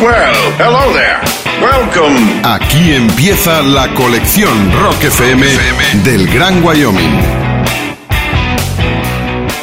[0.00, 1.18] Well, hello there.
[1.60, 2.40] Welcome.
[2.44, 5.44] Aquí empieza la colección Rock FM
[6.04, 7.48] del Gran Wyoming.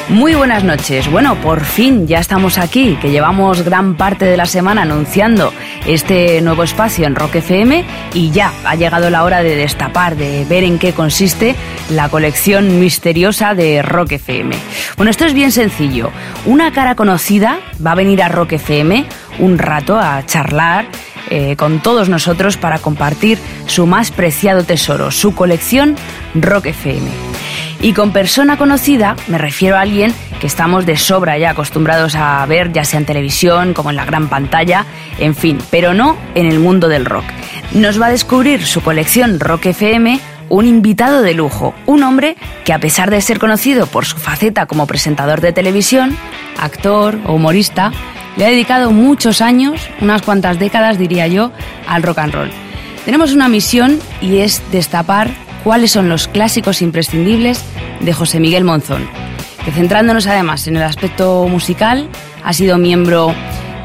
[0.09, 1.09] Muy buenas noches.
[1.09, 5.51] Bueno, por fin ya estamos aquí, que llevamos gran parte de la semana anunciando
[5.87, 7.83] este nuevo espacio en Rock FM
[8.13, 11.55] y ya ha llegado la hora de destapar, de ver en qué consiste
[11.89, 14.55] la colección misteriosa de Rock FM.
[14.95, 16.11] Bueno, esto es bien sencillo.
[16.45, 19.05] Una cara conocida va a venir a Rock FM
[19.39, 20.85] un rato a charlar
[21.29, 25.95] eh, con todos nosotros para compartir su más preciado tesoro, su colección
[26.35, 27.09] Rock FM.
[27.81, 32.45] Y con persona conocida me refiero a alguien que estamos de sobra ya acostumbrados a
[32.45, 34.85] ver, ya sea en televisión como en la gran pantalla,
[35.19, 37.25] en fin, pero no en el mundo del rock.
[37.73, 42.73] Nos va a descubrir su colección Rock FM un invitado de lujo, un hombre que
[42.73, 46.15] a pesar de ser conocido por su faceta como presentador de televisión,
[46.59, 47.91] actor o humorista,
[48.37, 51.51] le ha dedicado muchos años, unas cuantas décadas diría yo,
[51.87, 52.51] al rock and roll.
[53.05, 55.29] Tenemos una misión y es destapar
[55.63, 57.63] cuáles son los clásicos imprescindibles
[57.99, 59.07] de José Miguel Monzón,
[59.63, 62.09] que centrándonos además en el aspecto musical,
[62.43, 63.33] ha sido miembro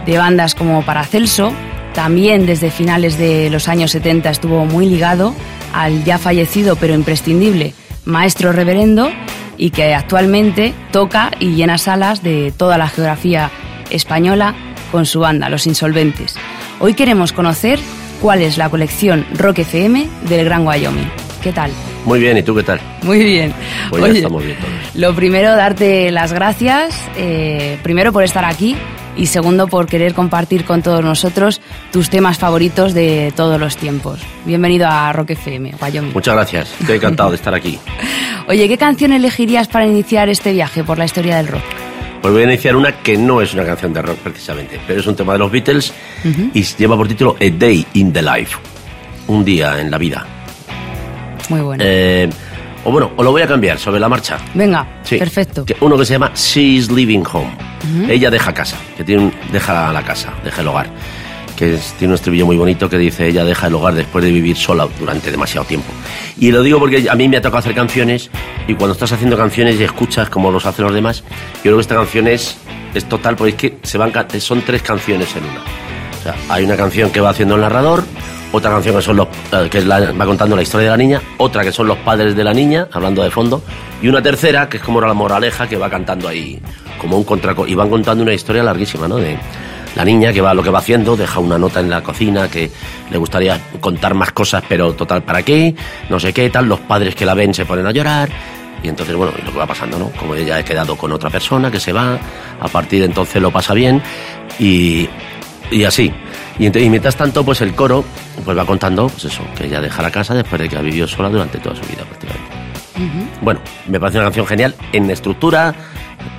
[0.07, 1.53] de bandas como Paracelso,
[1.95, 5.35] también desde finales de los años 70 estuvo muy ligado
[5.75, 9.11] al ya fallecido pero imprescindible Maestro Reverendo
[9.57, 13.51] y que actualmente toca y llena salas de toda la geografía
[13.91, 14.55] española
[14.91, 16.37] con su banda, Los Insolventes.
[16.79, 17.79] Hoy queremos conocer
[18.21, 21.11] cuál es la colección Rock FM del Gran Wyoming.
[21.43, 21.71] ¿Qué tal?
[22.05, 22.81] Muy bien, ¿y tú qué tal?
[23.03, 23.53] Muy bien.
[23.89, 24.73] Pues ya estamos bien todos.
[24.95, 28.77] Lo primero, darte las gracias, eh, primero por estar aquí
[29.17, 31.61] y segundo por querer compartir con todos nosotros
[31.93, 34.21] tus temas favoritos de todos los tiempos.
[34.45, 36.13] Bienvenido a Rock FM, Wyoming.
[36.13, 37.79] Muchas gracias, estoy encantado de estar aquí.
[38.49, 41.90] Oye, ¿qué canción elegirías para iniciar este viaje por la historia del rock?
[42.21, 45.07] Pues voy a iniciar una que no es una canción de rock precisamente, pero es
[45.07, 45.93] un tema de los Beatles
[46.53, 48.59] y lleva por título A Day in the Life,
[49.29, 50.27] un día en la vida.
[51.49, 51.83] Muy bueno.
[51.87, 52.29] Eh,
[52.85, 54.39] o bueno, o lo voy a cambiar sobre la marcha.
[54.55, 55.17] Venga, Sí.
[55.17, 55.65] perfecto.
[55.65, 57.51] Que- uno que se llama She's Leaving Home.
[58.09, 60.91] Ella deja casa, que tiene un- deja la casa, deja el hogar.
[61.61, 64.57] Que tiene un estribillo muy bonito que dice ella deja el hogar después de vivir
[64.57, 65.93] sola durante demasiado tiempo.
[66.39, 68.31] Y lo digo porque a mí me ha tocado hacer canciones
[68.67, 71.23] y cuando estás haciendo canciones y escuchas como los hacen los demás,
[71.57, 72.57] yo creo que esta canción es,
[72.95, 75.61] es total porque es que son tres canciones en una.
[75.61, 78.05] O sea, hay una canción que va haciendo el narrador,
[78.53, 81.63] otra canción que son los eh, que va contando la historia de la niña, otra
[81.63, 83.63] que son los padres de la niña, hablando de fondo,
[84.01, 86.59] y una tercera que es como la moraleja que va cantando ahí,
[86.99, 89.19] como un contraco, y van contando una historia larguísima, ¿no?
[89.97, 92.71] La niña que va lo que va haciendo, deja una nota en la cocina que
[93.11, 95.75] le gustaría contar más cosas, pero total, ¿para qué?
[96.09, 98.29] No sé qué, tal, los padres que la ven se ponen a llorar,
[98.83, 100.11] y entonces, bueno, lo que va pasando, ¿no?
[100.11, 102.19] Como ella ha quedado con otra persona que se va,
[102.61, 104.03] a partir de entonces lo pasa bien,
[104.59, 105.09] y,
[105.71, 106.13] y así.
[106.59, 108.05] Y mientras tanto, pues el coro
[108.45, 111.09] pues va contando, pues eso, que ella deja la casa después de que ha vivido
[111.09, 112.61] sola durante toda su vida prácticamente.
[113.41, 115.75] Bueno, me parece una canción genial en estructura,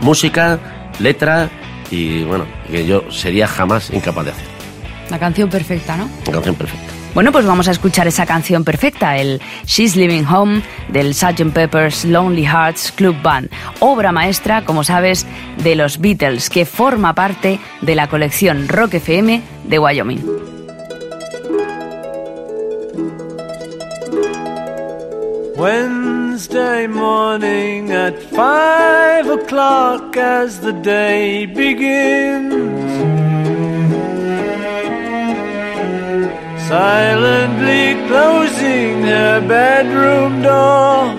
[0.02, 0.60] música,
[1.00, 1.50] letra
[1.92, 4.46] y bueno, que yo sería jamás incapaz de hacer.
[5.10, 6.10] La canción perfecta, ¿no?
[6.24, 7.02] Una canción perfecta.
[7.14, 11.52] Bueno, pues vamos a escuchar esa canción perfecta, el She's Living Home del Sgt.
[11.54, 13.50] Pepper's Lonely Hearts Club Band,
[13.82, 15.28] obra maestra, como sabes,
[15.62, 20.22] de los Beatles, que forma parte de la colección Rock FM de Wyoming.
[26.32, 32.94] Wednesday morning at five o'clock as the day begins.
[36.70, 41.14] Silently closing her bedroom door,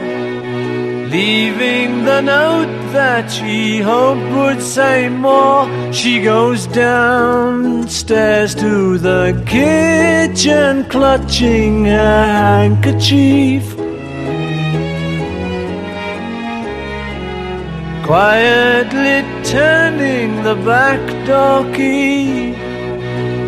[1.11, 5.69] leaving the note that she hoped would say more.
[5.93, 13.82] She goes downstairs to the kitchen, clutching her handkerchief.
[18.05, 22.53] Quietly turning the back door key.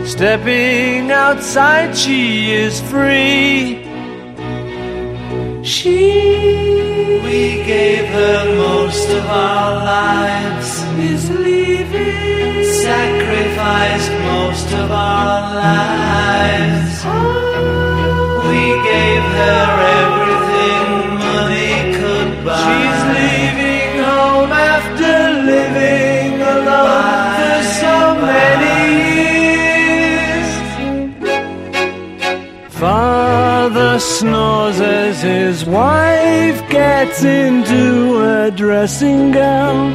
[0.06, 3.83] Stepping outside, she is free.
[5.65, 10.71] She, we gave her most of our lives,
[11.10, 12.65] is leaving.
[12.65, 17.03] Sacrificed most of our lives.
[17.06, 18.48] Oh.
[18.48, 18.62] We
[18.92, 19.66] gave her
[20.01, 20.89] everything
[21.27, 22.62] money could buy.
[22.62, 23.23] She's leaving
[34.24, 39.92] snores as his wife gets into a dressing gown.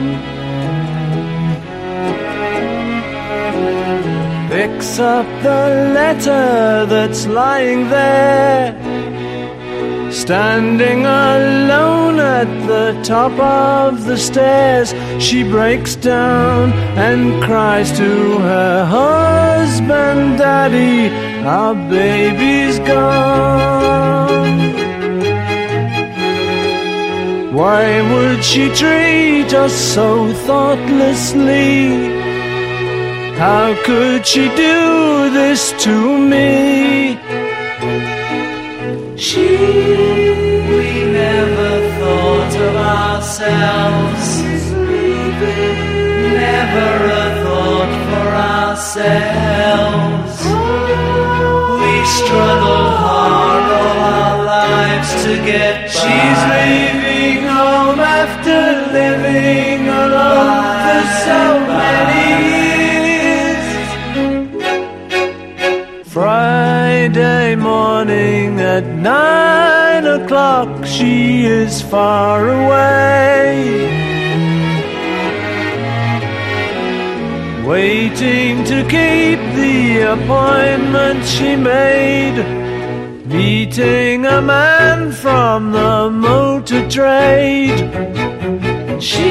[4.50, 5.66] Picks picks up the
[6.00, 8.68] letter that's lying there.
[10.12, 18.86] Standing alone at the top of the stairs, she breaks down and cries to her
[18.86, 21.09] husband, Daddy,
[21.50, 24.60] our baby's gone.
[27.58, 31.72] Why would she treat us so thoughtlessly?
[33.44, 35.96] How could she do this to
[36.32, 37.18] me?
[39.18, 39.48] She,
[40.76, 40.90] we
[41.24, 44.26] never thought of ourselves.
[46.46, 46.92] Never
[47.22, 49.20] a thought for ourselves.
[52.18, 56.00] Struggled hard all our lives to get by.
[56.00, 58.60] She's leaving home after
[59.00, 61.42] living alone for so
[61.80, 63.66] many years.
[66.08, 73.98] Friday morning at nine o'clock, she is far away.
[77.66, 82.38] Waiting to keep the appointment she made.
[83.26, 87.80] Meeting a man from the motor trade.
[89.08, 89.30] She,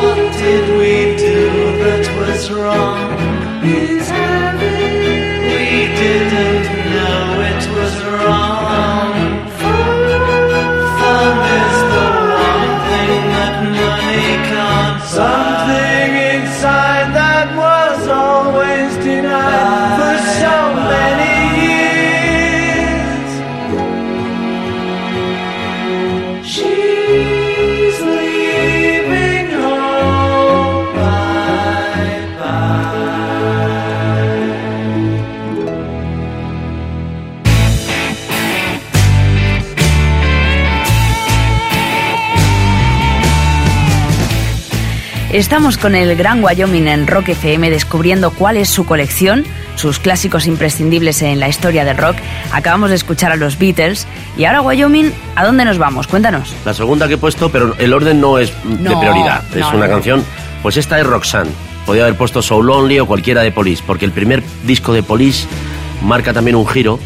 [0.00, 1.40] what did we do
[1.82, 3.15] that was wrong?
[45.36, 49.44] Estamos con el Gran Wyoming en Rock FM descubriendo cuál es su colección,
[49.74, 52.16] sus clásicos imprescindibles en la historia del rock.
[52.52, 54.06] Acabamos de escuchar a los Beatles
[54.38, 56.06] y ahora Wyoming, ¿a dónde nos vamos?
[56.06, 56.54] Cuéntanos.
[56.64, 59.44] La segunda que he puesto, pero el orden no es de prioridad.
[59.50, 59.92] Es no, una no.
[59.92, 60.24] canción.
[60.62, 61.50] Pues esta es Roxanne.
[61.84, 65.46] Podría haber puesto So Lonely o cualquiera de Police, porque el primer disco de Police
[66.00, 66.98] marca también un giro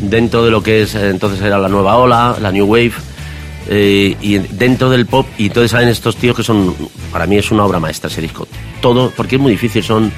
[0.00, 2.92] dentro de lo que es entonces era la nueva ola, la New Wave.
[3.68, 6.74] Eh, y dentro del pop, y entonces salen estos tíos que son,
[7.12, 8.48] para mí es una obra maestra ese disco.
[8.80, 10.10] Todo, porque es muy difícil, son,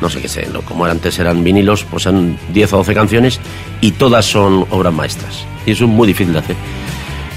[0.00, 0.62] no sé qué sé, ¿no?
[0.62, 3.40] como antes eran vinilos, pues son 10 o 12 canciones
[3.80, 5.44] y todas son obras maestras.
[5.66, 6.56] Y eso es muy difícil de hacer.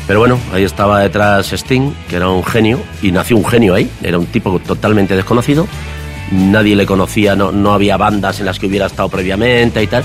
[0.07, 3.89] Pero bueno, ahí estaba detrás Sting, que era un genio, y nació un genio ahí,
[4.03, 5.67] era un tipo totalmente desconocido,
[6.31, 10.03] nadie le conocía, no, no había bandas en las que hubiera estado previamente y tal.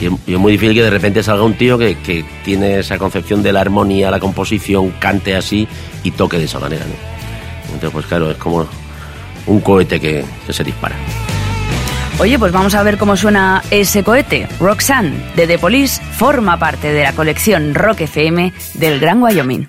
[0.00, 3.42] Y, es muy difícil que de repente salga un tío que, que tiene esa concepción
[3.42, 5.68] de la armonía, la composición, cante así
[6.02, 6.84] y toque de esa manera.
[6.84, 6.94] ¿no?
[7.74, 8.66] Entonces, pues claro, es como
[9.46, 10.96] un cohete que, que se dispara.
[12.18, 14.48] Oye, pues vamos a ver cómo suena ese cohete.
[14.60, 19.68] Roxanne, de The Police, forma parte de la colección Rock FM del Gran Wyoming.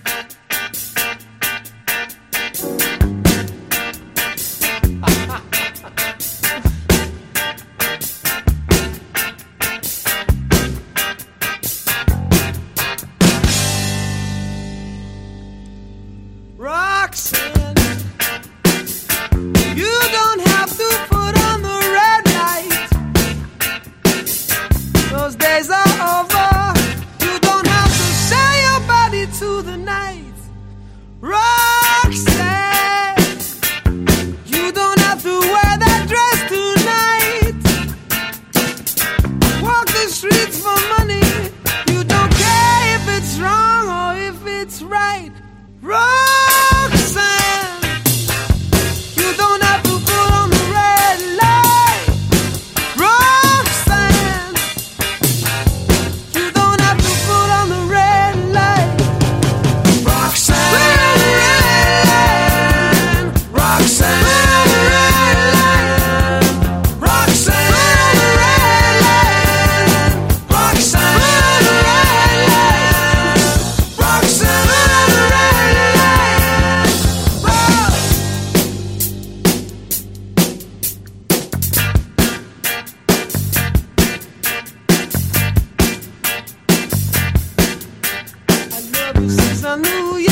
[89.75, 90.24] I knew you.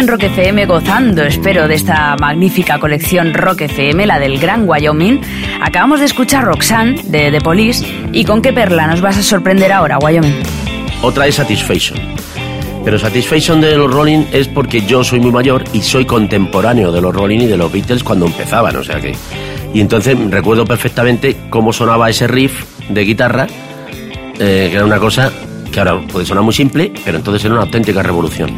[0.00, 5.20] En Rock FM gozando, espero, de esta magnífica colección Rock FM, la del Gran Wyoming.
[5.60, 7.84] Acabamos de escuchar Roxanne de The Police.
[8.10, 10.42] ¿Y con qué perla nos vas a sorprender ahora, Wyoming?
[11.02, 11.98] Otra es Satisfaction.
[12.82, 17.02] Pero Satisfaction de los Rolling es porque yo soy muy mayor y soy contemporáneo de
[17.02, 19.14] los Rolling y de los Beatles cuando empezaban, o sea que...
[19.74, 23.46] Y entonces recuerdo perfectamente cómo sonaba ese riff de guitarra,
[24.38, 25.30] eh, que era una cosa
[25.70, 28.50] que ahora puede sonar muy simple, pero entonces era una auténtica revolución.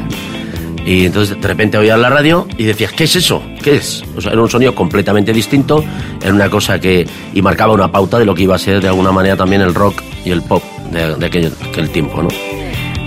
[0.84, 3.42] Y entonces de repente oías la radio y decías, ¿qué es eso?
[3.62, 4.02] ¿Qué es?
[4.24, 5.84] Era un sonido completamente distinto,
[6.20, 7.06] era una cosa que...
[7.32, 9.74] y marcaba una pauta de lo que iba a ser de alguna manera también el
[9.74, 12.28] rock y el pop de, aquel tiempo, ¿no?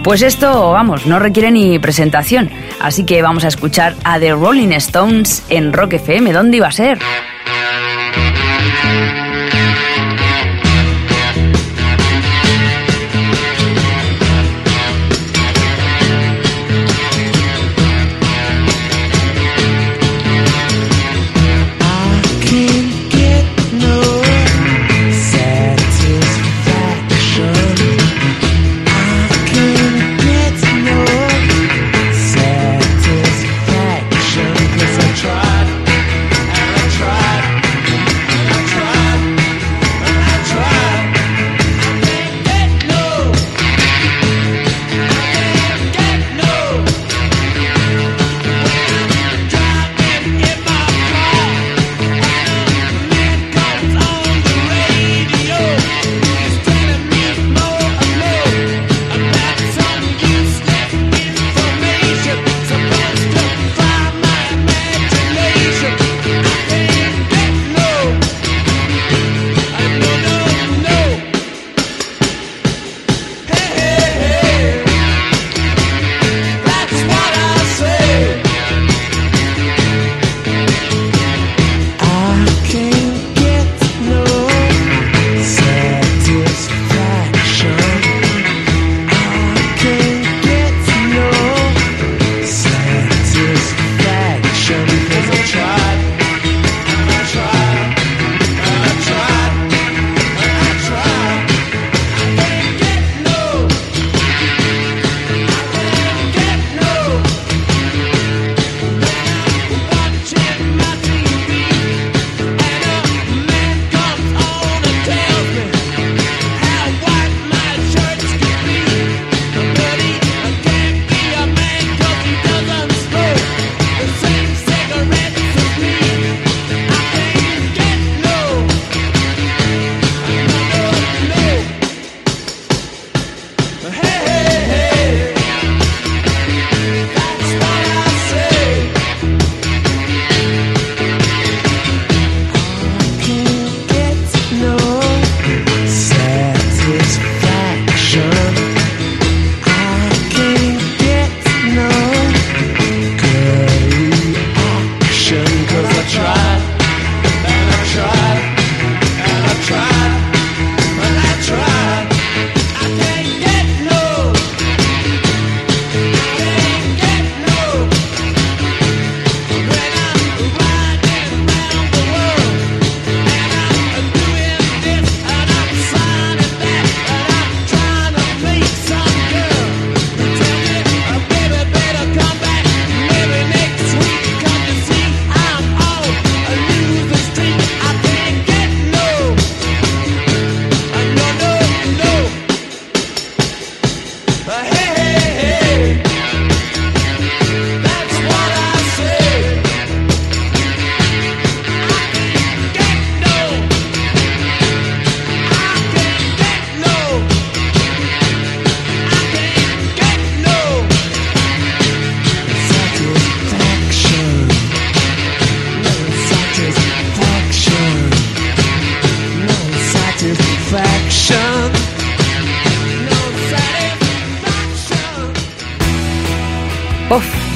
[0.05, 2.51] Pues esto, vamos, no requiere ni presentación.
[2.79, 6.31] Así que vamos a escuchar a The Rolling Stones en Rock FM.
[6.31, 6.99] ¿Dónde iba a ser?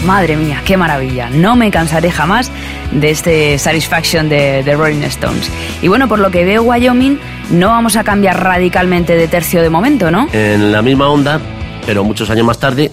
[0.05, 1.29] Madre mía, qué maravilla.
[1.29, 2.51] No me cansaré jamás
[2.91, 5.49] de este Satisfaction de, de Rolling Stones.
[5.81, 7.19] Y bueno, por lo que veo, Wyoming,
[7.51, 10.27] no vamos a cambiar radicalmente de tercio de momento, ¿no?
[10.33, 11.39] En la misma onda,
[11.85, 12.91] pero muchos años más tarde,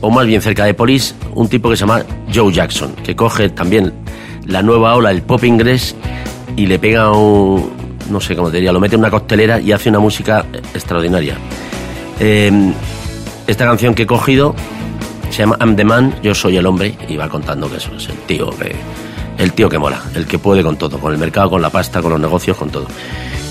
[0.00, 3.48] o más bien cerca de Police, un tipo que se llama Joe Jackson, que coge
[3.48, 3.92] también
[4.46, 5.96] la nueva ola, el pop inglés,
[6.56, 7.72] y le pega un,
[8.10, 10.44] no sé cómo te diría, lo mete en una costelera y hace una música
[10.74, 11.36] extraordinaria.
[12.20, 12.72] Eh,
[13.46, 14.54] esta canción que he cogido
[15.34, 18.08] Se llama I'm the Man, yo soy el hombre, y va contando que eso es
[18.08, 18.76] el tío que,
[19.36, 22.00] el tío que mola, el que puede con todo, con el mercado, con la pasta,
[22.00, 22.86] con los negocios, con todo.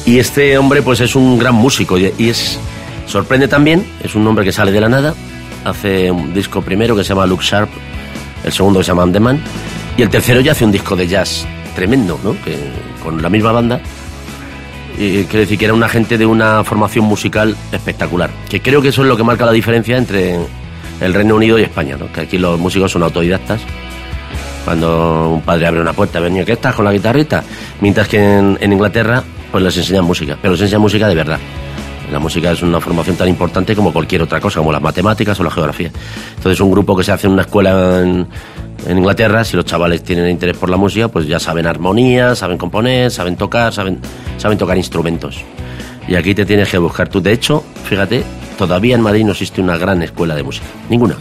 [0.05, 2.57] Y este hombre, pues es un gran músico y, es
[3.05, 5.13] sorprende también, es un hombre que sale de la nada,
[5.65, 7.69] hace un disco primero que se llama Look Sharp,
[8.45, 9.41] el segundo que se llama I'm the Man,
[9.97, 12.31] y el tercero ya hace un disco de jazz tremendo, ¿no?
[12.45, 12.59] Que,
[13.03, 13.81] con la misma banda.
[14.97, 18.29] Y quiero decir que era una gente de una formación musical espectacular.
[18.47, 20.39] Que creo que eso es lo que marca la diferencia entre
[21.01, 22.12] el Reino Unido y España, ¿no?
[22.12, 23.62] Que aquí los músicos son autodidactas.
[24.65, 27.43] Cuando un padre abre una puerta, venía, ¿qué estás con la guitarrita?
[27.81, 31.39] Mientras que en, en Inglaterra, pues les enseñan música, pero les enseñan música de verdad.
[32.12, 35.43] La música es una formación tan importante como cualquier otra cosa, como las matemáticas o
[35.43, 35.91] la geografía.
[36.38, 38.27] Entonces, un grupo que se hace en una escuela en,
[38.87, 42.57] en Inglaterra, si los chavales tienen interés por la música, pues ya saben armonía, saben
[42.57, 44.00] componer, saben tocar, saben,
[44.37, 45.44] saben tocar instrumentos.
[46.07, 47.22] Y aquí te tienes que buscar tú.
[47.22, 48.24] De hecho, fíjate,
[48.67, 50.65] todavía en Madrid no existe una gran escuela de música.
[50.89, 51.15] Ninguna.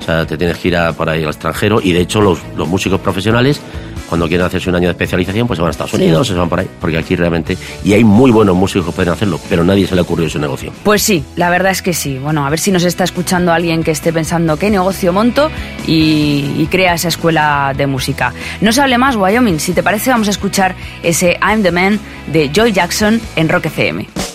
[0.00, 1.80] O sea, te tienes que ir a, por ahí al extranjero.
[1.80, 3.60] Y de hecho, los, los músicos profesionales,
[4.08, 6.48] cuando quieren hacerse un año de especialización, pues se van a Estados Unidos, se van
[6.48, 6.68] por ahí.
[6.80, 7.56] Porque aquí realmente.
[7.84, 10.72] Y hay muy buenos músicos que pueden hacerlo, pero nadie se le ocurrió ese negocio.
[10.82, 12.18] Pues sí, la verdad es que sí.
[12.18, 15.52] Bueno, a ver si nos está escuchando alguien que esté pensando qué negocio monto
[15.86, 18.32] y, y crea esa escuela de música.
[18.60, 19.60] No se hable más, Wyoming.
[19.60, 23.66] Si te parece, vamos a escuchar ese I'm the Man de Joy Jackson en Rock
[23.66, 24.31] FM.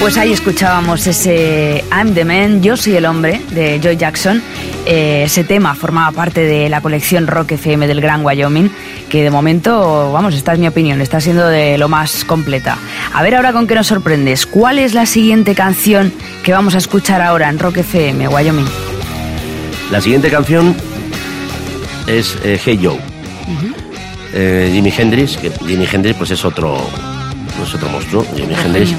[0.00, 4.42] Pues ahí escuchábamos ese I'm the Man, Yo soy el hombre de Joy Jackson.
[4.86, 8.70] Eh, ese tema formaba parte de la colección Rock FM del Gran Wyoming,
[9.10, 12.78] que de momento, vamos, esta es mi opinión, está siendo de lo más completa.
[13.12, 14.46] A ver ahora con qué nos sorprendes.
[14.46, 18.66] ¿Cuál es la siguiente canción que vamos a escuchar ahora en Rock FM, Wyoming?
[19.90, 20.74] La siguiente canción
[22.06, 22.98] es eh, Hey Joe.
[24.32, 26.78] Eh, Jimi Hendrix, que Jimi Hendrix pues es otro,
[27.62, 28.94] es otro monstruo, Jimi Hendrix.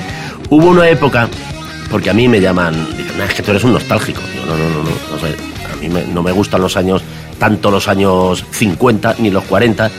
[0.51, 1.29] Hubo una época,
[1.89, 4.19] porque a mí me llaman, dicen, "Nah, es que tú eres un nostálgico.
[4.45, 7.01] No, no, no, no, no a mí me- no me gustan los años,
[7.39, 9.89] tanto los años 50 ni los 40.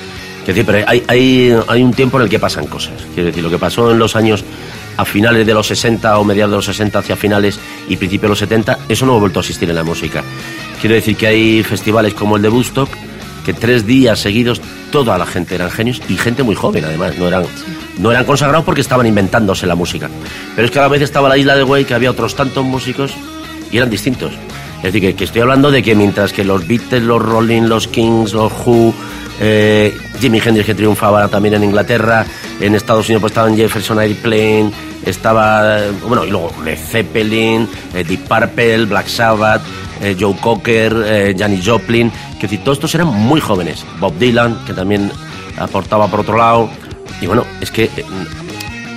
[0.45, 2.93] Quiero decir, pero hay, hay, hay un tiempo en el que pasan cosas.
[3.15, 4.45] Quiero decir, lo que pasó en los años
[4.99, 8.29] a finales de los 60 o mediados de los 60 hacia finales y principios de
[8.29, 10.23] los 70, eso no ha vuelto a existir en la música.
[10.83, 12.91] Quiero decir que hay festivales como el de Woodstock,
[13.45, 17.29] que tres días seguidos toda la gente eran genios y gente muy joven además, no
[17.29, 17.45] eran,
[17.99, 20.09] no eran consagrados porque estaban inventándose la música.
[20.55, 22.65] Pero es que a la vez estaba la isla de Güey, que había otros tantos
[22.65, 23.13] músicos
[23.71, 24.33] y eran distintos.
[24.83, 28.33] Es decir, que, estoy hablando de que mientras que los Beatles, los Rolling, los Kings,
[28.33, 28.93] los Who,
[29.41, 32.27] eh, Jimi Hendrix que triunfaba también en Inglaterra,
[32.61, 34.73] en Estados Unidos pues estaban Jefferson Airplane,
[35.07, 39.63] estaba, bueno, y luego Led Zeppelin, eh, Deep Purple, Black Sabbath,
[40.03, 43.85] eh, Joe Cocker, eh, Janis Joplin, que decir, todos estos eran muy jóvenes.
[44.01, 45.11] Bob Dylan, que también
[45.57, 46.69] aportaba por otro lado.
[47.21, 48.05] Y bueno, es que, eh,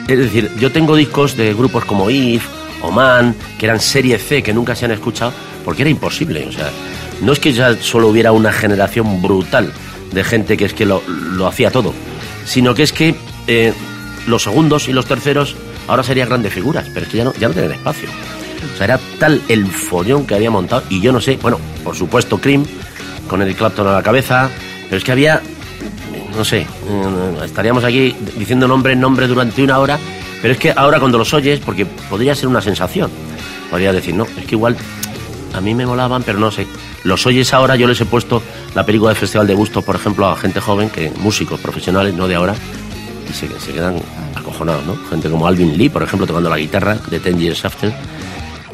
[0.08, 2.48] es decir, yo tengo discos de grupos como If,
[2.82, 5.32] Oman, que eran serie C, que nunca se han escuchado,
[5.64, 6.46] porque era imposible.
[6.48, 6.72] O sea,
[7.22, 9.72] no es que ya solo hubiera una generación brutal
[10.12, 11.94] de gente que es que lo, lo hacía todo,
[12.46, 13.16] sino que es que
[13.48, 13.74] eh,
[14.28, 15.56] los segundos y los terceros
[15.88, 18.10] ahora serían grandes figuras, pero es que ya no, ya no tienen espacio.
[18.74, 21.96] O sea, era tal el follón que había montado, y yo no sé, bueno, por
[21.96, 22.66] supuesto, Cream,
[23.28, 24.50] con Eric Clapton a la cabeza,
[24.86, 25.42] pero es que había,
[26.36, 26.68] no sé, eh,
[27.44, 30.00] estaríamos aquí diciendo nombre en nombre durante una hora,
[30.42, 33.10] pero es que ahora cuando los oyes, porque podría ser una sensación,
[33.70, 34.78] podría decir, no, es que igual
[35.54, 36.68] a mí me molaban, pero no sé.
[37.04, 38.42] Los oyes ahora, yo les he puesto
[38.74, 42.28] la película del Festival de Bustos, por ejemplo, a gente joven, que músicos profesionales, no
[42.28, 42.56] de ahora,
[43.30, 44.02] y se, se quedan
[44.36, 44.98] acojonados, ¿no?
[45.10, 47.94] Gente como Alvin Lee, por ejemplo, tocando la guitarra de Ten Years After.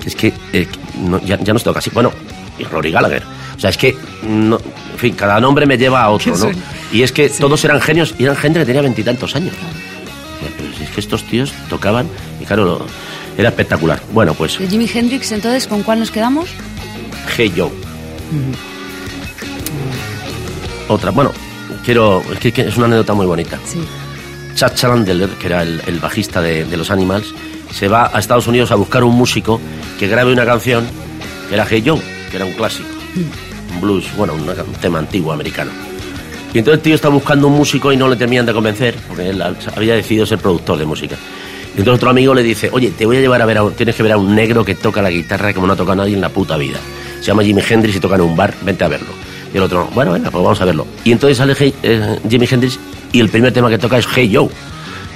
[0.05, 0.67] Es que eh,
[0.99, 1.89] no- ya, ya toca así.
[1.91, 2.11] Bueno,
[2.57, 3.23] y Rory Gallagher.
[3.55, 4.59] O sea, es que, no-
[4.93, 6.51] en fin, cada nombre me lleva a otro, ¿no?
[6.91, 9.53] Y es que todos eran genios y eran gente que tenía veintitantos años.
[10.77, 12.07] Si es que estos tíos tocaban
[12.41, 12.85] y claro, lo-
[13.37, 14.01] era espectacular.
[14.11, 16.49] Bueno, pues De Jimi Hendrix, entonces, ¿con cuál nos quedamos?
[17.37, 17.69] Hey Joe.
[20.87, 21.31] Otra, bueno,
[21.85, 23.57] quiero, es que, que es una anécdota muy bonita.
[23.65, 23.79] Sí.
[24.55, 27.33] Chad Chandler, que era el, el bajista de, de los Animals,
[27.73, 29.59] se va a Estados Unidos a buscar un músico
[29.99, 30.85] que grabe una canción
[31.49, 32.87] que era Hey Joe, que era un clásico,
[33.73, 34.45] un blues, bueno, un
[34.81, 35.71] tema antiguo americano.
[36.53, 39.29] Y entonces el tío está buscando un músico y no le terminan de convencer, porque
[39.29, 41.15] él había decidido ser productor de música.
[41.73, 43.73] Y entonces otro amigo le dice, oye, te voy a llevar a ver, a, un-
[43.73, 46.13] tienes que ver a un negro que toca la guitarra como no ha tocado nadie
[46.15, 46.77] en la puta vida.
[47.21, 49.07] Se llama Jimi Hendrix y toca en un bar, vente a verlo.
[49.53, 50.85] Y el otro, bueno, venga, pues vamos a verlo.
[51.05, 52.77] Y entonces sale Hey- eh, Jimi Hendrix
[53.13, 54.49] y el primer tema que toca es Hey Joe,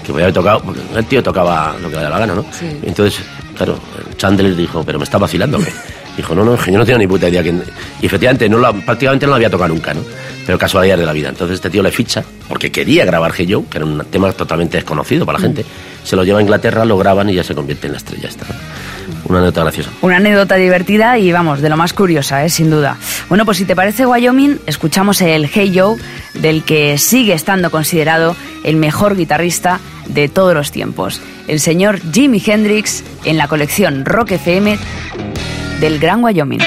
[0.06, 2.46] que podía haber tocado, porque el tío tocaba lo que le daba la gana, ¿no?
[2.52, 2.80] Sí.
[2.84, 3.20] Entonces,
[3.56, 3.78] claro,
[4.18, 5.72] Chandler dijo, pero me está vacilando, ¿qué?
[6.16, 7.44] Dijo, no, no, que yo no tengo ni puta idea.
[7.44, 7.62] quién-".
[8.02, 10.00] Y efectivamente, no la- prácticamente no la había tocado nunca, ¿no?
[10.46, 11.28] Pero casualidades de la vida.
[11.28, 14.78] Entonces este tío le ficha, porque quería grabar Hey Joe, que era un tema totalmente
[14.78, 15.66] desconocido para la gente.
[16.06, 18.46] Se lo lleva a Inglaterra, lo graban y ya se convierte en la estrella esta.
[19.26, 19.90] Una anécdota graciosa.
[20.02, 22.50] Una anécdota divertida y vamos, de lo más curiosa, ¿eh?
[22.50, 22.98] sin duda.
[23.28, 25.98] Bueno, pues si te parece Wyoming, escuchamos el Hey Joe,
[26.34, 31.22] del que sigue estando considerado el mejor guitarrista de todos los tiempos.
[31.48, 34.78] El señor Jimi Hendrix en la colección Rock FM
[35.80, 36.62] del Gran Wyoming.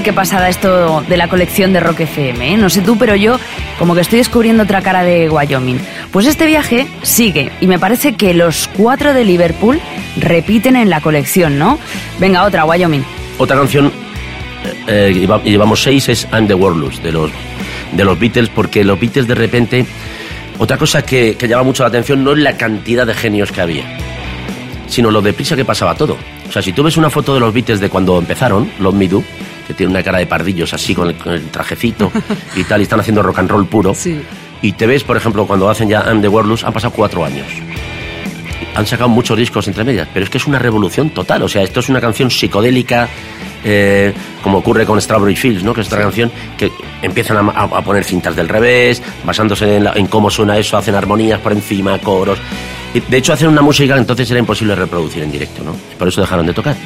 [0.00, 2.54] Ver qué pasará esto de la colección de Rock FM.
[2.54, 2.56] ¿eh?
[2.56, 3.38] No sé tú, pero yo
[3.78, 5.78] como que estoy descubriendo otra cara de Wyoming.
[6.10, 9.78] Pues este viaje sigue y me parece que los cuatro de Liverpool
[10.18, 11.78] repiten en la colección, ¿no?
[12.18, 13.04] Venga, otra, Wyoming.
[13.38, 13.92] Otra canción,
[14.86, 17.30] eh, eh, lleva- llevamos seis, es I'm the Warlords, de los,
[17.92, 19.84] de los Beatles, porque los Beatles de repente,
[20.58, 23.60] otra cosa que, que llama mucho la atención no es la cantidad de genios que
[23.60, 23.84] había,
[24.88, 26.16] sino lo deprisa que pasaba todo.
[26.48, 29.06] O sea, si tú ves una foto de los Beatles de cuando empezaron, los Me
[29.08, 29.22] Do,
[29.70, 32.10] que tiene una cara de pardillos así con el, con el trajecito
[32.56, 34.20] y tal, y están haciendo rock and roll puro, Sí.
[34.62, 37.46] y te ves, por ejemplo, cuando hacen ya I'm the Warlords, han pasado cuatro años
[38.74, 41.42] han sacado muchos discos entre medias, pero es que es una revolución total.
[41.42, 43.08] O sea, esto es una canción psicodélica,
[43.64, 44.12] eh,
[44.44, 45.74] como ocurre con Strawberry Fields, ¿no?
[45.74, 46.70] Que es otra canción que
[47.02, 50.94] empiezan a, a- poner cintas del revés, basándose en, la- en cómo suena eso, hacen
[50.94, 52.38] armonías por encima, coros.
[52.94, 55.74] Y, de hecho, hacen una música que entonces era imposible reproducir en directo, ¿no?
[55.98, 56.76] Por eso dejaron de tocar.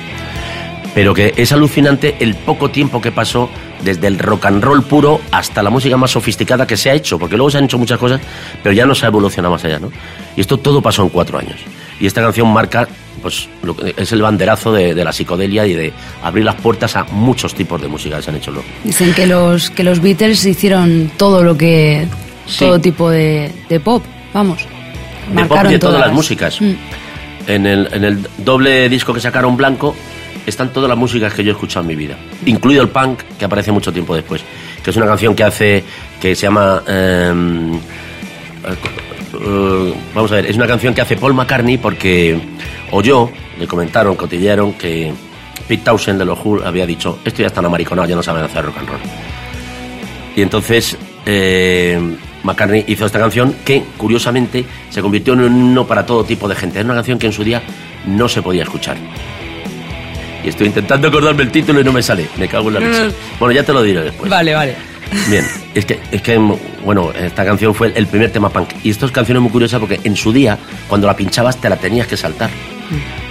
[0.95, 3.51] Pero que es alucinante el poco tiempo que pasó
[3.83, 7.19] desde el rock and roll puro hasta la música más sofisticada que se ha hecho,
[7.19, 8.21] porque luego se han hecho muchas cosas,
[8.63, 9.91] pero ya no se ha evolucionado más allá, ¿no?
[10.37, 11.57] Y esto todo pasó en cuatro años.
[12.01, 12.87] Y esta canción marca,
[13.23, 16.95] pues, lo que- es el banderazo de, de la psicodelia y de abrir las puertas
[16.97, 18.67] a muchos tipos de música que se han hecho luego.
[18.85, 22.07] Dicen que los, que los Beatles hicieron todo lo que...
[22.47, 22.59] Sí.
[22.67, 24.03] Todo tipo de, de pop,
[24.33, 24.61] vamos.
[25.35, 26.61] De pop de todas las músicas.
[26.61, 26.73] Mm.
[27.47, 29.95] En el, en el doble disco que sacaron blanco
[30.47, 33.45] están todas las músicas que yo he escuchado en mi vida, incluido el punk que
[33.45, 34.43] aparece mucho tiempo después,
[34.83, 35.85] que es una canción que hace
[36.21, 37.75] que se llama em,
[39.41, 42.39] eh, vamos a ver, es una canción que hace Paul McCartney porque
[42.91, 45.13] oyó, le comentaron, cotillaron que
[45.67, 48.65] Pete Townshend de los Who había dicho, esto ya están amariconados, ya no saben hacer
[48.65, 49.01] rock and roll.
[50.37, 51.99] Y entonces eh,
[52.43, 56.55] McCartney hizo esta canción que, curiosamente, se convirtió en un himno para todo tipo de
[56.55, 56.79] gente.
[56.79, 57.63] Es una canción que en su día
[58.07, 58.97] no se podía escuchar.
[60.45, 62.27] Y estoy intentando acordarme el título y no me sale.
[62.37, 63.09] Me cago en la risa.
[63.39, 64.31] Bueno, ya te lo diré después.
[64.31, 64.75] Vale, vale.
[65.31, 66.37] Bien, es que, es que,
[66.85, 68.69] bueno, esta canción fue el primer tema punk.
[68.83, 71.77] Y esta canción es muy curiosa porque en su día, cuando la pinchabas, te la
[71.77, 72.51] tenías que saltar.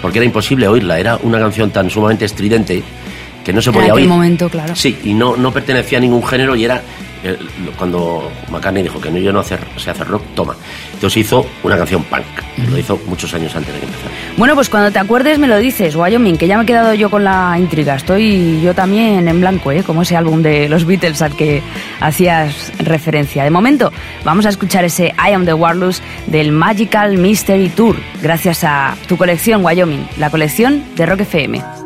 [0.02, 1.00] Porque era imposible oírla.
[1.00, 2.82] Era una canción tan sumamente estridente
[3.46, 4.10] que no se En podía aquel oír.
[4.10, 4.76] momento, claro.
[4.76, 6.82] Sí, y no, no pertenecía a ningún género y era.
[7.78, 10.56] Cuando McCartney dijo que no, yo no hacer, sé hacer rock, toma.
[10.94, 12.24] Entonces hizo una canción punk.
[12.70, 14.12] Lo hizo muchos años antes de que empezara.
[14.38, 17.10] Bueno, pues cuando te acuerdes me lo dices, Wyoming, que ya me he quedado yo
[17.10, 17.96] con la intriga.
[17.96, 19.84] Estoy yo también en blanco, ¿eh?
[19.84, 21.62] como ese álbum de los Beatles al que
[22.00, 23.44] hacías referencia.
[23.44, 23.92] De momento,
[24.24, 29.18] vamos a escuchar ese I Am the Warlords del Magical Mystery Tour, gracias a tu
[29.18, 31.83] colección, Wyoming, la colección de Rock FM.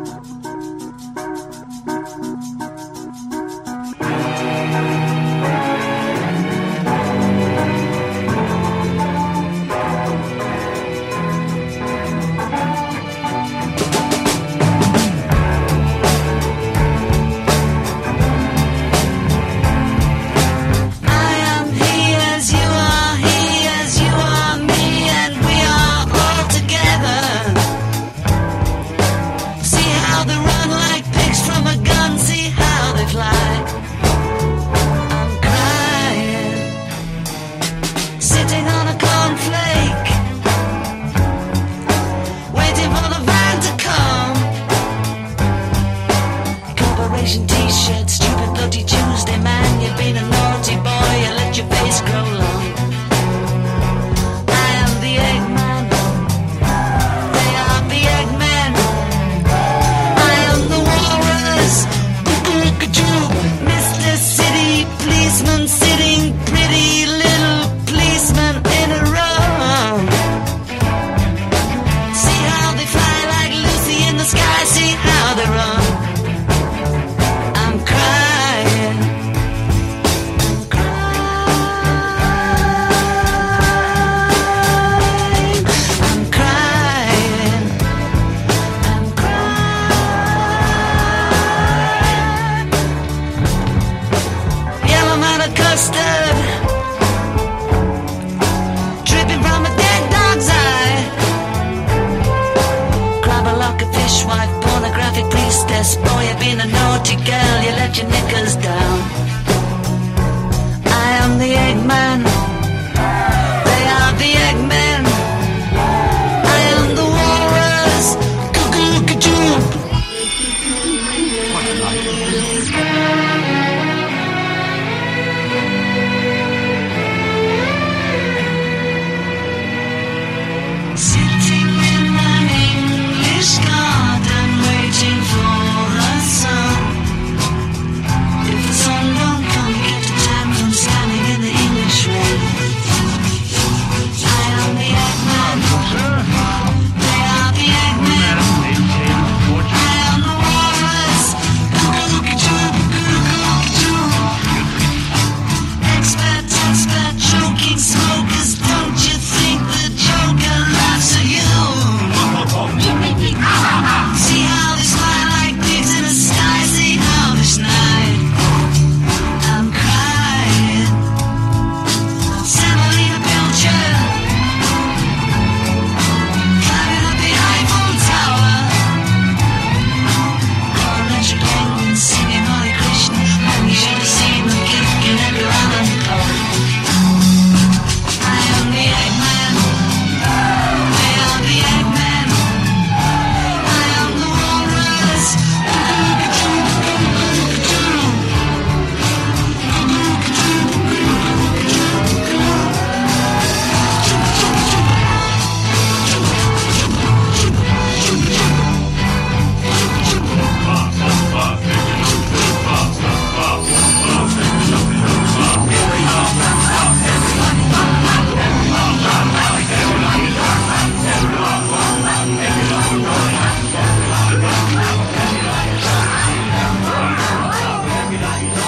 [111.38, 112.37] The Eggman.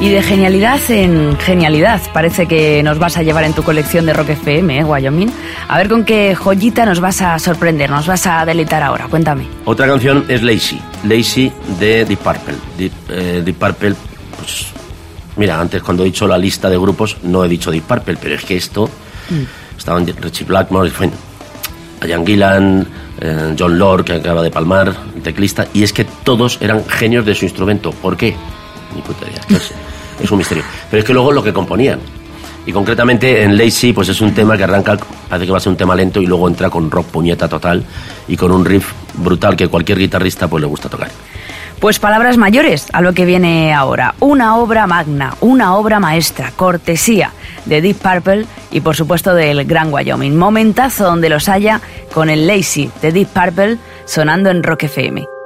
[0.00, 4.14] Y de genialidad en genialidad, parece que nos vas a llevar en tu colección de
[4.14, 5.30] Rock FM, ¿eh, Wyoming?
[5.68, 9.46] A ver con qué joyita nos vas a sorprender, nos vas a deleitar ahora, cuéntame.
[9.66, 12.54] Otra canción es Lazy, Lazy de Deep Purple.
[12.78, 13.94] Eh, Purple,
[14.38, 14.79] pues
[15.36, 18.34] mira, antes cuando he dicho la lista de grupos no he dicho Deep Purple, pero
[18.34, 18.88] es que esto
[19.76, 21.12] estaban Richie Blackmore, bueno,
[22.06, 22.86] Ian Gillan,
[23.20, 27.24] eh, John Lord que acaba de palmar, el teclista, y es que todos eran genios
[27.26, 27.90] de su instrumento.
[27.90, 28.34] ¿Por qué?
[28.94, 29.74] Ni puta idea, no sé,
[30.22, 30.64] es un misterio.
[30.90, 32.00] Pero es que luego lo que componían.
[32.66, 34.96] Y concretamente en Lazy, pues es un tema que arranca,
[35.28, 37.82] parece que va a ser un tema lento y luego entra con rock puñeta total
[38.28, 41.10] y con un riff brutal que cualquier guitarrista pues le gusta tocar.
[41.80, 44.14] Pues palabras mayores a lo que viene ahora.
[44.20, 47.32] Una obra magna, una obra maestra, cortesía
[47.64, 50.36] de Deep Purple y por supuesto del Gran Wyoming.
[50.36, 51.80] Momentazo donde los haya
[52.12, 55.39] con el Lazy de Deep Purple sonando en Rock FM.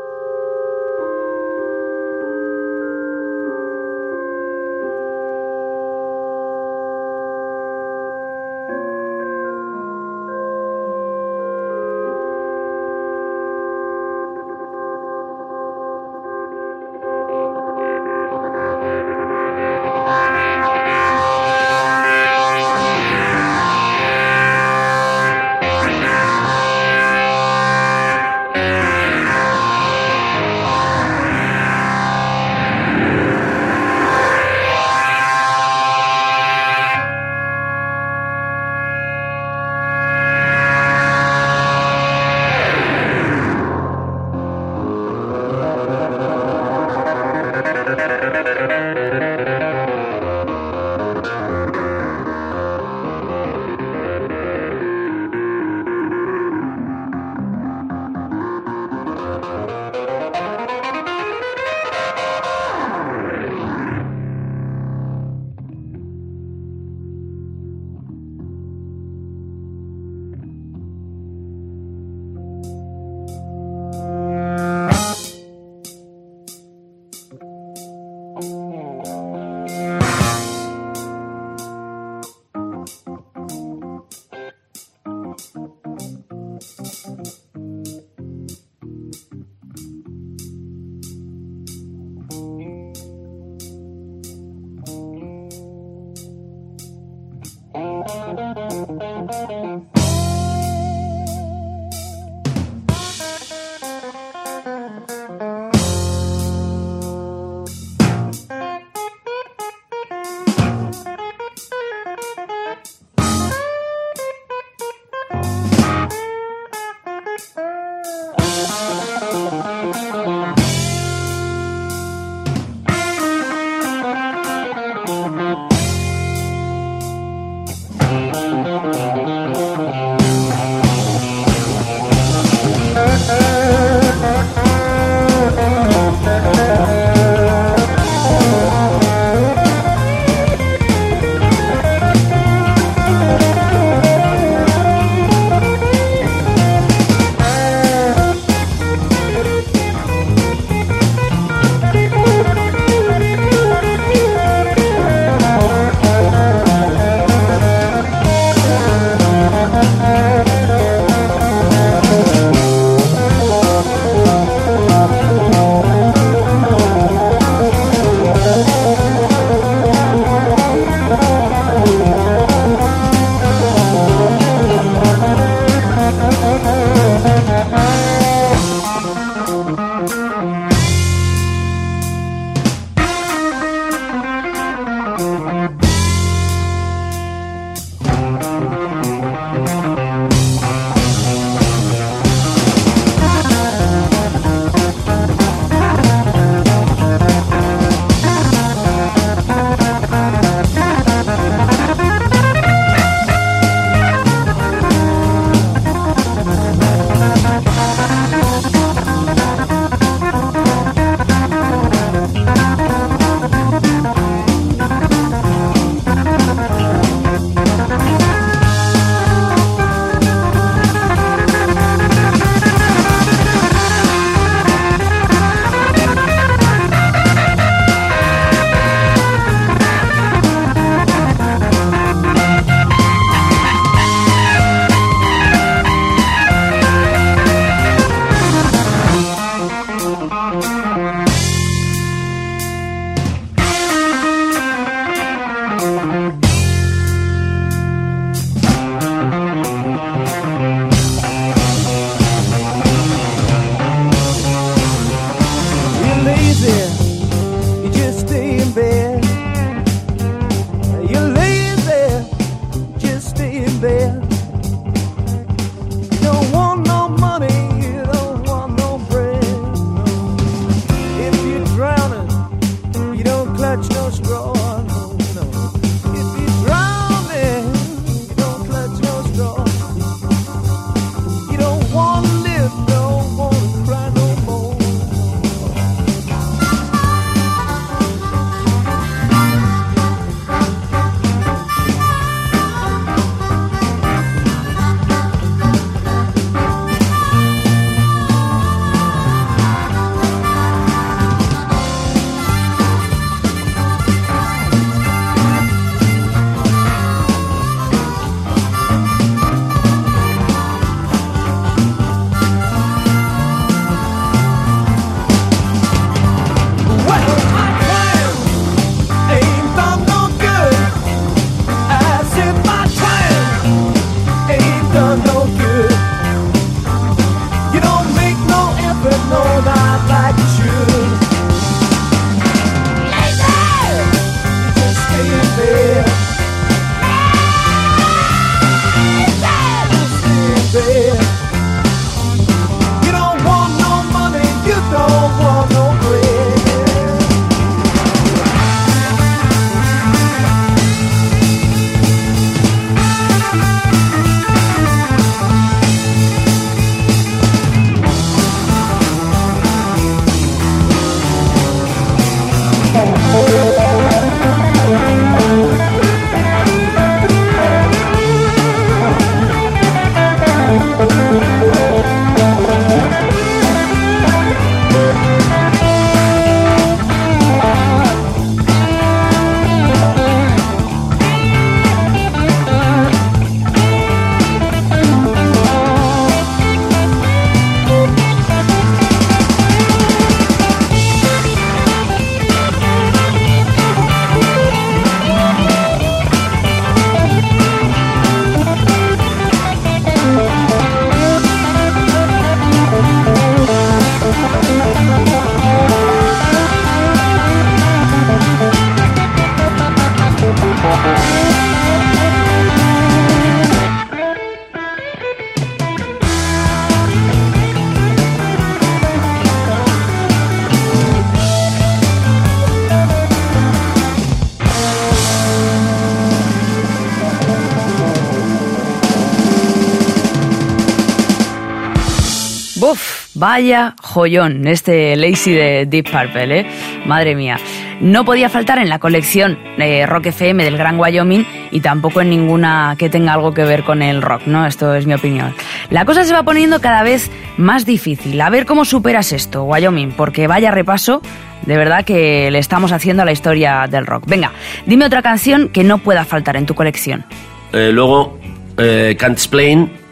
[433.45, 436.67] Vaya joyón este Lazy de Deep Purple, ¿eh?
[437.05, 437.59] Madre mía.
[438.01, 442.31] No podía faltar en la colección eh, Rock FM del Gran Wyoming y tampoco en
[442.31, 444.65] ninguna que tenga algo que ver con el rock, ¿no?
[444.65, 445.55] Esto es mi opinión.
[445.91, 448.41] La cosa se va poniendo cada vez más difícil.
[448.41, 451.21] A ver cómo superas esto, Wyoming, porque vaya repaso,
[451.67, 454.25] de verdad que le estamos haciendo a la historia del rock.
[454.27, 454.53] Venga,
[454.87, 457.27] dime otra canción que no pueda faltar en tu colección.
[457.75, 458.39] Eh, luego,
[458.79, 460.04] eh, Can't Explain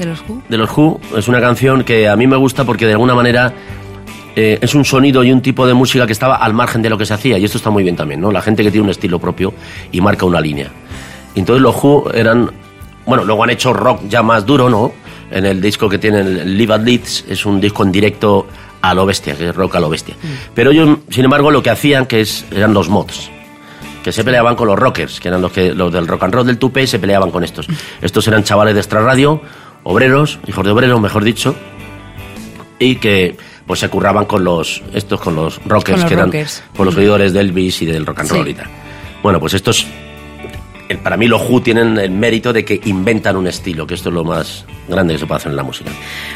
[0.00, 0.42] ¿De los Who?
[0.48, 3.52] de los Who es una canción que a mí me gusta porque de alguna manera
[4.34, 6.96] eh, es un sonido y un tipo de música que estaba al margen de lo
[6.96, 8.32] que se hacía y esto está muy bien también, ¿no?
[8.32, 9.52] La gente que tiene un estilo propio
[9.92, 10.70] y marca una línea.
[11.34, 12.50] Entonces los Who eran,
[13.04, 14.90] bueno, luego han hecho rock ya más duro, ¿no?
[15.30, 18.46] En el disco que tienen, Live at Leeds, es un disco en directo
[18.80, 20.14] a lo bestia, que es rock a lo bestia.
[20.54, 23.30] Pero ellos, sin embargo, lo que hacían que es, eran los mods
[24.02, 26.46] que se peleaban con los rockers, que eran los, que, los del rock and roll
[26.46, 27.66] del tupe, y se peleaban con estos.
[28.00, 29.42] Estos eran chavales de extra radio,
[29.84, 31.54] obreros, hijos de obreros, mejor dicho,
[32.78, 36.26] y que pues se curraban con los estos con los rockers Con los que eran
[36.26, 36.62] rockers.
[36.76, 38.36] con los seguidores de Elvis y del rock and Sí.
[38.36, 38.66] roll y tal.
[39.22, 39.86] Bueno, pues estos
[40.88, 44.08] el- para mí los Who tienen el mérito de que inventan un estilo, que esto
[44.08, 45.90] es lo más grande que se puede hacer en la música.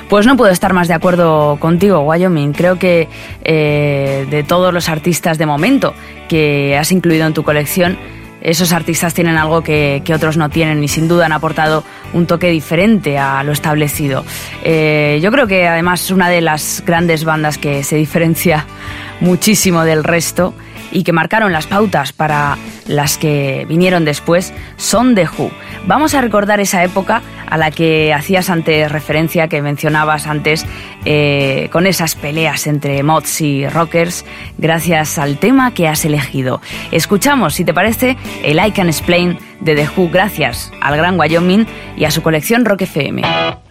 [0.09, 2.53] Pues no puedo estar más de acuerdo contigo, Wyoming.
[2.53, 3.09] Creo que
[3.43, 5.93] eh, de todos los artistas de momento
[6.29, 7.99] que has incluido en tu colección,
[8.45, 11.83] esos artistas tienen algo que, otros no tienen y sin duda han aportado
[12.13, 14.25] un toque diferente a lo establecido.
[14.63, 18.67] Eh, yo creo que además una de las grandes bandas que se diferencia
[19.21, 20.55] muchísimo del resto
[20.95, 25.51] y que marcaron las pautas para las que vinieron después son The Who.
[25.87, 30.65] Vamos a recordar esa época a la que hacías antes referencia, que mencionabas antes,
[31.05, 34.25] eh, con esas peleas entre mods y rockers,
[34.57, 36.63] gracias al tema que has elegido.
[36.91, 41.67] Escuchamos, si te parece, el I Can Explain de The Who, gracias al Gran Wyoming
[41.97, 43.64] y a su colección Rock FM.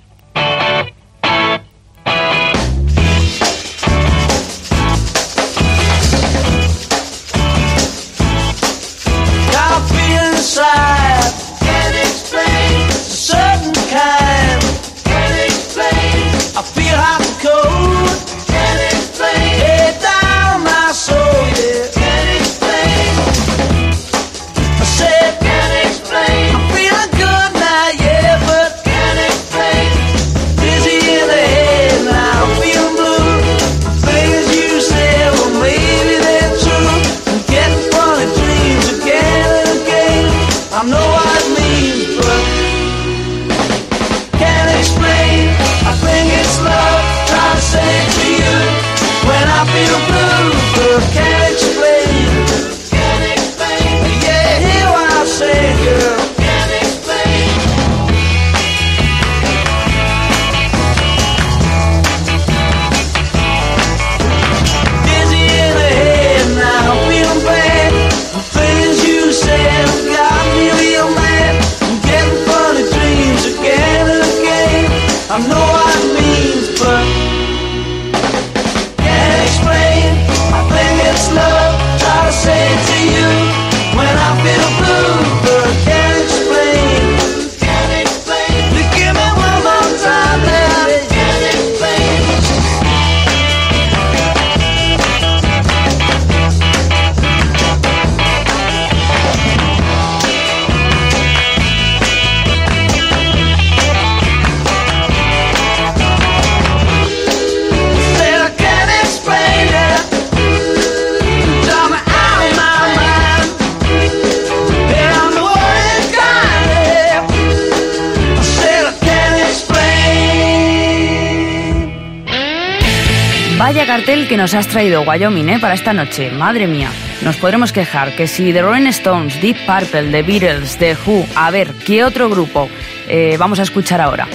[124.54, 125.60] Nos has traído Wyoming ¿eh?
[125.60, 126.30] para esta noche.
[126.30, 126.88] Madre mía,
[127.24, 131.50] nos podremos quejar que si The Rolling Stones, Deep Purple, The Beatles, The Who, a
[131.50, 132.70] ver, ¿qué otro grupo
[133.08, 134.28] eh, vamos a escuchar ahora?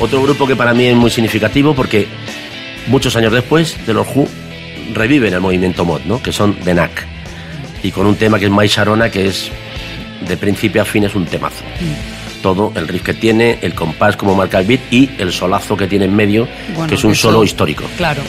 [0.00, 2.06] Otro grupo que para mí es muy significativo porque
[2.88, 4.28] muchos años después de los Who
[4.92, 6.22] reviven el movimiento mod, ¿no?
[6.22, 7.06] que son The Knack.
[7.82, 9.50] Y con un tema que es My Sharona, que es
[10.28, 11.64] de principio a fin es un temazo.
[12.42, 15.86] Todo, el riff que tiene, el compás como marca el beat y el solazo que
[15.86, 17.84] tiene en medio, Bueno, que es un solo histórico.
[17.96, 18.22] Claro,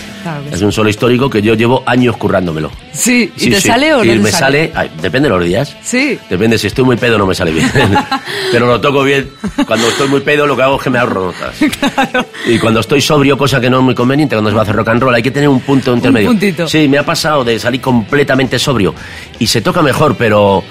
[0.52, 0.66] Es sí.
[0.66, 2.72] un solo histórico que yo llevo años currándomelo.
[2.92, 3.68] Sí, ¿y Sí, te sí.
[3.68, 5.76] sale o no Y te me sale, ay, depende de los días.
[5.84, 6.18] Sí.
[6.30, 7.70] Depende, si estoy muy pedo no me sale bien.
[8.52, 9.30] Pero lo toco bien.
[9.68, 11.56] Cuando estoy muy pedo lo que hago es que me ahorro notas.
[12.48, 14.76] Y cuando estoy sobrio, cosa que no es muy conveniente cuando se va a hacer
[14.76, 16.30] rock and roll, hay que tener un punto intermedio.
[16.30, 16.68] puntito.
[16.68, 18.96] Sí, me ha pasado de salir completamente sobrio.
[19.38, 20.64] Y se toca mejor, pero,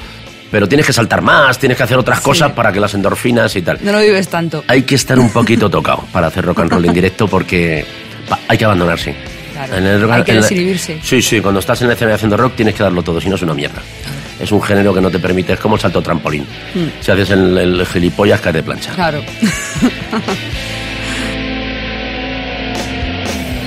[0.50, 3.62] pero tienes que saltar más, tienes que hacer otras cosas para que las endorfinas y
[3.62, 3.78] tal.
[3.82, 4.64] No lo vives tanto.
[4.66, 7.84] Hay que estar un poquito tocado para hacer rock and roll en directo porque
[8.48, 9.14] hay que abandonarse.
[9.66, 9.76] Claro.
[9.76, 10.78] En el rock- Hay que en la-.
[11.02, 13.34] Sí, sí, cuando estás en el escenario haciendo rock tienes que darlo todo, si no
[13.34, 13.82] es una mierda.
[14.40, 16.42] Es un género que no te permite, es como el salto trampolín.
[16.74, 16.84] Mm.
[17.00, 18.92] Si haces el, el gilipollas, caes de plancha.
[18.94, 19.20] Claro.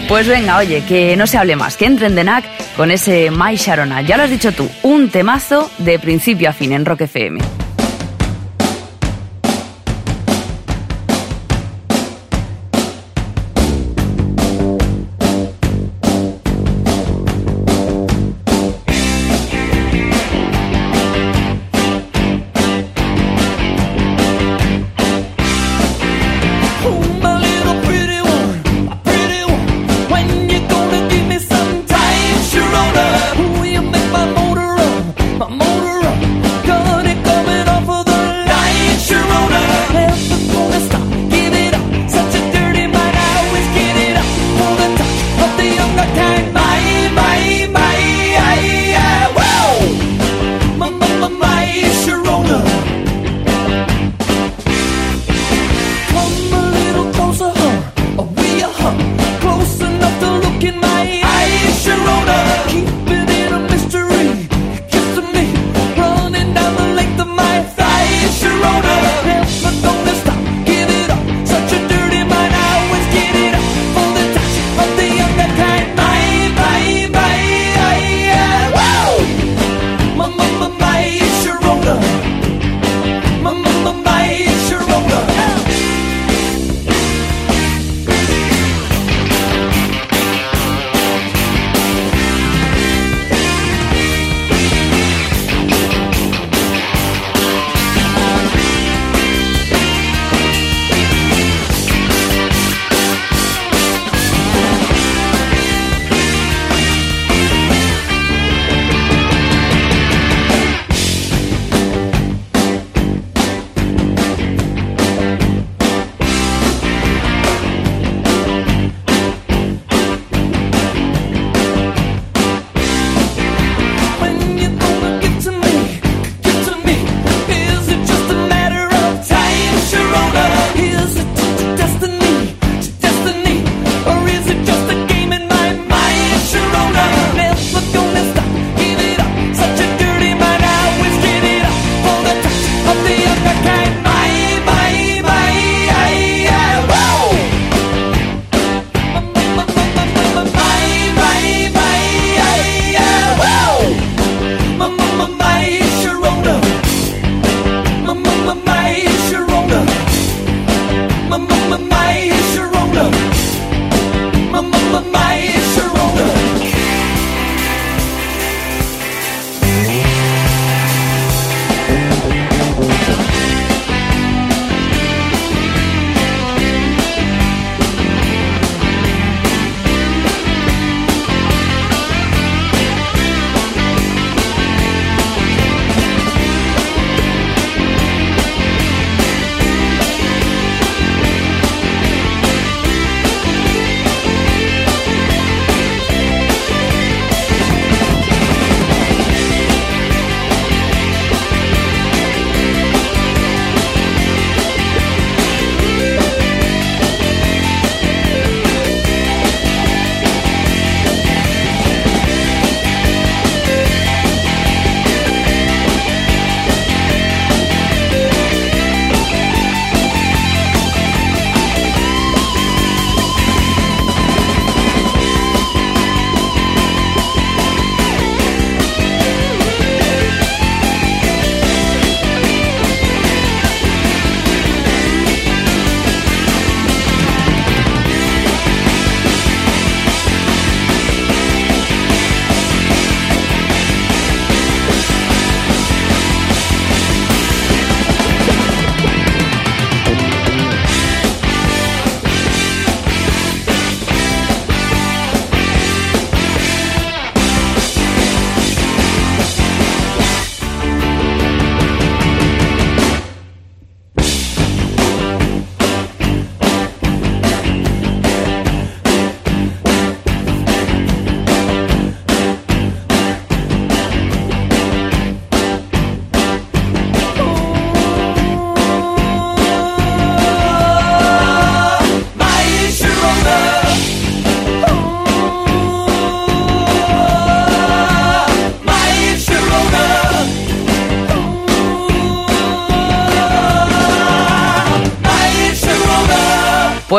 [0.07, 2.43] Pues venga, oye, que no se hable más, que entren de NAC
[2.75, 4.01] con ese My Sharona.
[4.01, 7.39] Ya lo has dicho tú, un temazo de principio a fin en Rock FM.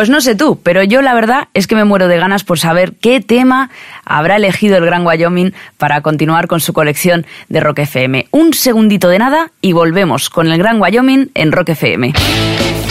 [0.03, 2.59] Pues no sé tú, pero yo la verdad es que me muero de ganas por
[2.59, 3.71] saber qué tema
[4.05, 8.27] habrá elegido el Gran Wyoming para continuar con su colección de Rock FM.
[8.33, 12.15] Un segundito de nada y volvemos con el Gran Wyoming en Rock FM.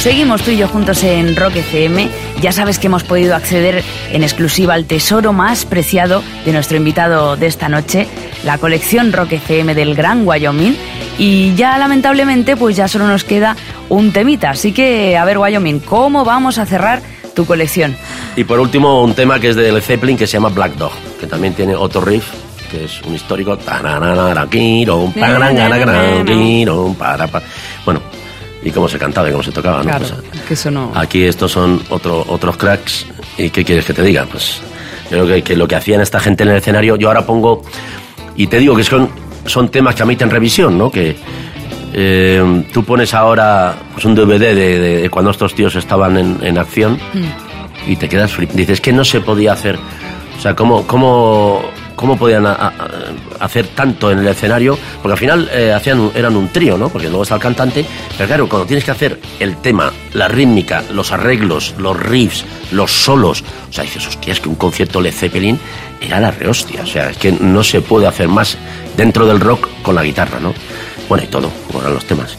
[0.02, 2.10] Seguimos tú y yo juntos en Rock FM.
[2.42, 7.36] Ya sabes que hemos podido acceder en exclusiva al tesoro más preciado de nuestro invitado
[7.36, 8.08] de esta noche,
[8.44, 10.76] la colección Rock FM del Gran Wyoming.
[11.20, 13.56] Y ya lamentablemente pues ya solo nos queda
[13.90, 14.50] un temita.
[14.50, 17.04] Así que, a ver Wyoming, ¿cómo vamos a cerrar
[17.36, 17.96] tu colección?
[18.36, 20.94] Y por último, un tema que es de Led Zeppelin que se llama Black Dog,
[21.20, 22.26] que también tiene otro riff,
[22.72, 23.56] que es un histórico.
[27.86, 28.02] Bueno,
[28.64, 29.84] y cómo se cantaba y cómo se tocaba, ¿no?
[29.84, 30.92] Claro, Pues, que eso no...
[30.96, 33.06] Aquí estos son otro, otros cracks.
[33.38, 34.26] ¿Y qué quieres que te diga?
[34.30, 34.62] Pues
[35.10, 37.64] yo creo que, que lo que hacían esta gente en el escenario, yo ahora pongo.
[38.36, 39.10] Y te digo que son,
[39.46, 40.92] son temas que admiten revisión, ¿no?
[40.92, 41.16] Que
[41.94, 46.38] eh, tú pones ahora pues, un DVD de, de- de cuando estos tíos estaban en,
[46.42, 46.98] en acción
[47.88, 48.52] y te quedas flip.
[48.52, 49.78] Dices que no se podía hacer.
[50.38, 51.62] O sea, ¿cómo, cómo,
[52.02, 52.74] cómo podían a- a-
[53.40, 54.78] hacer tanto en el escenario?
[55.02, 56.90] Porque al final eh, hacían eran un trío, ¿no?
[56.90, 57.86] Porque luego está el cantante.
[58.18, 62.44] Pero claro, cuando tienes que hacer el tema, la rítmica, los arreglos, los riffs,
[62.74, 63.44] los solos.
[63.70, 65.58] O sea, dices, hostia, es que un concierto Led Zeppelin
[66.02, 66.82] era la rehostia.
[66.82, 68.58] O sea, es que no se puede hacer más
[68.98, 70.54] dentro del rock con la guitarra, ¿no?
[71.08, 71.50] Bueno, y todo,
[71.80, 72.38] eran los temas.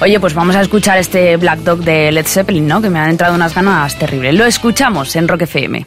[0.00, 2.82] Oye, pues vamos a escuchar este Black Dog de Led Zeppelin, ¿no?
[2.82, 4.34] Que me han entrado unas ganas terribles.
[4.34, 5.86] Lo escuchamos en Rock FM.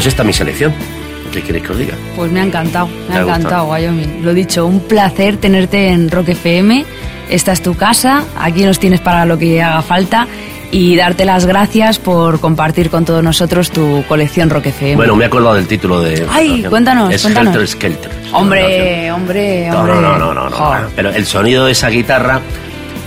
[0.00, 0.72] Pues esta es mi selección.
[1.30, 1.92] ¿Qué queréis que os diga?
[2.16, 4.24] Pues me ha encantado, me ¿Te ha encantado, Wyoming.
[4.24, 6.86] Lo dicho, un placer tenerte en Rock FM.
[7.28, 10.26] Esta es tu casa, aquí nos tienes para lo que haga falta
[10.70, 14.96] y darte las gracias por compartir con todos nosotros tu colección Rock FM.
[14.96, 16.26] Bueno, me he acordado del título de.
[16.32, 17.52] Ay, cuéntanos, Es cuéntanos.
[17.54, 18.10] Helter Skelter.
[18.32, 19.94] hombre, hombre, hombre.
[19.96, 20.86] no, no, no, no, no.
[20.96, 22.40] Pero el sonido de esa guitarra,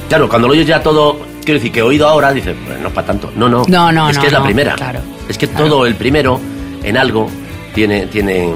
[0.09, 2.89] claro, cuando lo oyes ya todo, quiero decir que he oído ahora, dices, "Pues no
[2.89, 3.31] es para tanto.
[3.35, 3.63] No, no.
[3.67, 4.75] No, no, Es no, que es la primera.
[4.75, 6.39] claro, Es que todo el primero,
[6.83, 7.29] en algo,
[7.73, 8.49] tiene, tiene.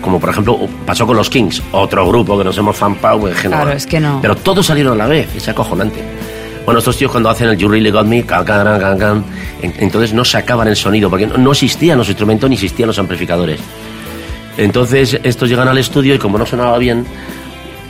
[0.00, 2.76] Como por ejemplo, pasó con los Kings, otro grupo que nos hemos
[3.28, 3.62] en Génova.
[3.62, 4.18] Claro, es que no.
[4.22, 6.00] Pero todos salieron a la vez, es acojonante.
[6.64, 9.24] Bueno, estos tíos cuando hacen el You Really Got Me, can, can, can, can, can,
[9.62, 12.98] en- entonces no sacaban el sonido, porque no, no existían los instrumentos ni existían los
[12.98, 13.60] amplificadores.
[14.58, 17.04] Entonces estos llegan al estudio y como no sonaba bien,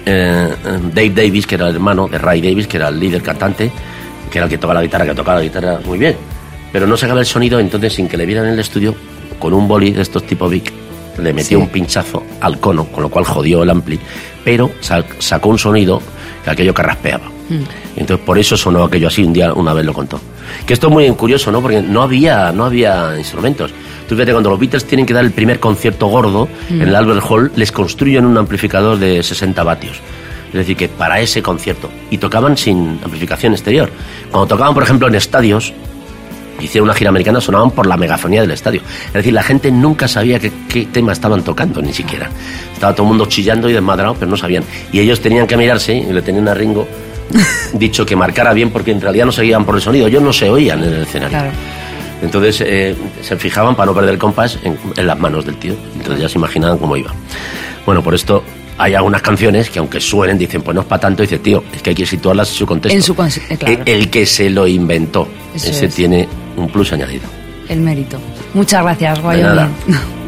[0.04, 3.22] eh, eh, Dave Davis, que era el hermano de Ray Davis, que era el líder
[3.22, 3.70] cantante,
[4.30, 6.16] que era el que tocaba la guitarra, que tocaba la guitarra muy bien,
[6.72, 8.94] pero no sacaba el sonido, entonces sin que le vieran en el estudio,
[9.39, 10.72] con un boli de estos tipo Vic,
[11.18, 11.62] le metió Sí.
[11.62, 13.99] un pinchazo al cono, con lo cual jodió el ampli,
[14.45, 16.01] pero sa- sacó un sonido
[16.45, 17.24] que aquello que raspeaba.
[17.97, 20.20] Entonces por eso sonó aquello así, un día una vez lo contó.
[20.66, 21.61] Que esto es muy curioso, ¿no?
[21.62, 23.72] Porque no había, no había instrumentos.
[24.09, 27.24] Tú fíjate, cuando los Beatles tienen que dar el primer concierto gordo en el Albert
[27.28, 29.97] Hall, les construyen un amplificador de 60 vatios.
[30.49, 31.89] Es decir, que para ese concierto.
[32.11, 33.91] Y tocaban sin amplificación exterior.
[34.30, 35.72] Cuando tocaban, por ejemplo, en estadios,
[36.61, 38.82] hicieron una gira americana, sonaban por la megafonía del estadio.
[39.09, 42.30] Es decir, la gente nunca sabía qué, qué tema estaban tocando, ni siquiera.
[42.72, 44.64] Estaba todo el mundo chillando y desmadrado, pero no sabían.
[44.92, 46.86] Y ellos tenían que mirarse, y le tenían a Ringo
[47.72, 50.48] dicho que marcara bien, porque en realidad no seguían por el sonido, ellos no se
[50.48, 51.38] oían en el escenario.
[51.38, 51.50] Claro.
[52.22, 55.74] Entonces eh, se fijaban para no perder el compás en, en las manos del tío.
[55.96, 57.12] Entonces ya se imaginaban cómo iba.
[57.84, 58.42] Bueno, por esto
[58.79, 61.83] hay algunas canciones que aunque suenen, dicen, pues no es para tanto, dice, tío, es
[61.83, 62.97] que hay que situarlas en su contexto.
[62.97, 63.83] En su con- eh, claro.
[63.85, 65.95] el, el que se lo inventó, Eso ese es.
[65.95, 67.24] tiene un plus añadido.
[67.68, 68.18] El mérito.
[68.55, 69.22] Muchas gracias.
[69.22, 69.70] Wyoming.